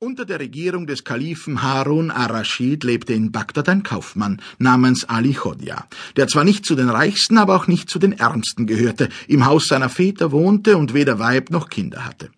[0.00, 5.86] Unter der Regierung des Kalifen Harun ar-Raschid lebte in Bagdad ein Kaufmann namens Ali Chodja,
[6.16, 9.68] der zwar nicht zu den Reichsten, aber auch nicht zu den Ärmsten gehörte, im Haus
[9.68, 12.30] seiner Väter wohnte und weder Weib noch Kinder hatte.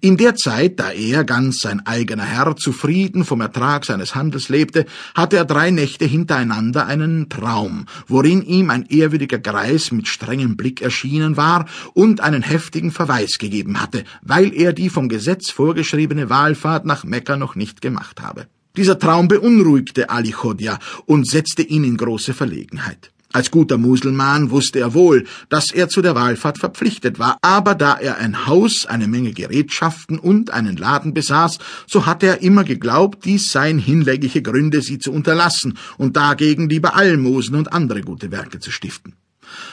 [0.00, 4.86] In der Zeit, da er, ganz sein eigener Herr, zufrieden vom Ertrag seines Handels lebte,
[5.14, 10.82] hatte er drei Nächte hintereinander einen Traum, worin ihm ein ehrwürdiger Greis mit strengem Blick
[10.82, 16.84] erschienen war und einen heftigen Verweis gegeben hatte, weil er die vom Gesetz vorgeschriebene Wahlfahrt
[16.84, 18.46] nach Mekka noch nicht gemacht habe.
[18.76, 23.11] Dieser Traum beunruhigte Ali Chodja und setzte ihn in große Verlegenheit.
[23.32, 27.94] Als guter Muselmann wusste er wohl, dass er zu der Wallfahrt verpflichtet war, aber da
[27.94, 33.24] er ein Haus, eine Menge Gerätschaften und einen Laden besaß, so hatte er immer geglaubt,
[33.24, 38.60] dies seien hinlängliche Gründe, sie zu unterlassen und dagegen lieber Almosen und andere gute Werke
[38.60, 39.14] zu stiften.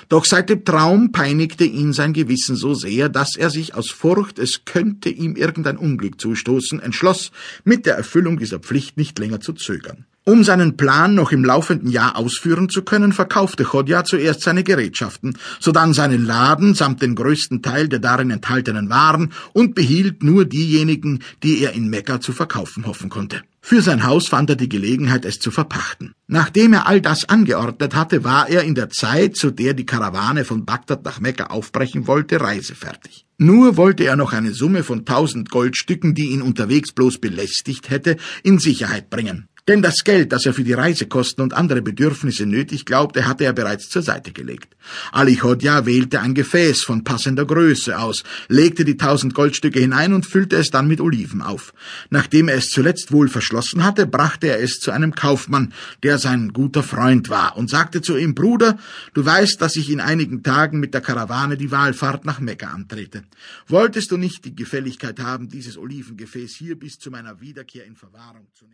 [0.07, 4.39] Doch seit dem Traum peinigte ihn sein Gewissen so sehr, dass er sich aus Furcht,
[4.39, 7.31] es könnte ihm irgendein Unglück zustoßen, entschloss,
[7.63, 10.05] mit der Erfüllung dieser Pflicht nicht länger zu zögern.
[10.29, 15.35] Um seinen Plan noch im laufenden Jahr ausführen zu können, verkaufte Chodja zuerst seine Gerätschaften,
[15.59, 21.23] sodann seinen Laden samt den größten Teil der darin enthaltenen Waren und behielt nur diejenigen,
[21.41, 23.41] die er in Mekka zu verkaufen hoffen konnte.
[23.59, 26.13] Für sein Haus fand er die Gelegenheit, es zu verpachten.
[26.27, 30.45] Nachdem er all das angeordnet hatte, war er in der Zeit, zu der die Karawane
[30.45, 33.25] von Bagdad nach Mekka aufbrechen wollte, reisefertig.
[33.39, 38.17] Nur wollte er noch eine Summe von tausend Goldstücken, die ihn unterwegs bloß belästigt hätte,
[38.43, 39.47] in Sicherheit bringen.
[39.69, 43.53] Denn das Geld, das er für die Reisekosten und andere Bedürfnisse nötig glaubte, hatte er
[43.53, 44.75] bereits zur Seite gelegt.
[45.11, 50.25] Ali Chodja wählte ein Gefäß von passender Größe aus, legte die tausend Goldstücke hinein und
[50.25, 51.75] füllte es dann mit Oliven auf.
[52.09, 56.51] Nachdem er es zuletzt wohl verschlossen hatte, brachte er es zu einem Kaufmann, der sein
[56.51, 58.79] guter Freund war, und sagte zu ihm, Bruder,
[59.13, 63.23] du weißt, dass ich in einigen Tagen mit der Karawane die Wahlfahrt nach Mekka antrete.
[63.67, 68.47] Wolltest du nicht die Gefälligkeit haben, dieses Olivengefäß hier bis zu meiner Wiederkehr in Verwahrung
[68.55, 68.67] zu nehmen?